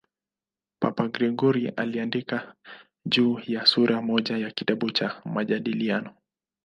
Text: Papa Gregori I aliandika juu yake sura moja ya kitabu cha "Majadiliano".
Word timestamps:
Papa 0.79 1.07
Gregori 1.09 1.67
I 1.67 1.73
aliandika 1.77 2.55
juu 3.05 3.39
yake 3.47 3.65
sura 3.67 4.01
moja 4.01 4.37
ya 4.37 4.51
kitabu 4.51 4.91
cha 4.91 5.21
"Majadiliano". 5.25 6.15